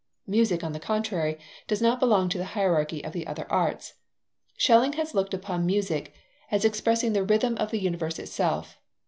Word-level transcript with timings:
Music, 0.25 0.63
on 0.63 0.71
the 0.73 0.79
contrary, 0.79 1.37
does 1.67 1.79
not 1.79 1.99
belong 1.99 2.27
to 2.27 2.39
the 2.39 2.43
hierarchy 2.57 3.03
of 3.05 3.13
the 3.13 3.27
other 3.27 3.45
arts. 3.51 3.93
Schelling 4.57 4.93
had 4.93 5.13
looked 5.13 5.35
upon 5.35 5.63
music 5.63 6.11
as 6.49 6.65
expressing 6.65 7.13
the 7.13 7.23
rhythm 7.23 7.55
of 7.57 7.69
the 7.69 7.77
universe 7.77 8.17
itself. 8.17 8.79